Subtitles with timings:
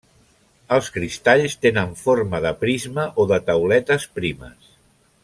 [0.77, 4.73] Els cristalls tenen forma de prisma o de tauletes primes.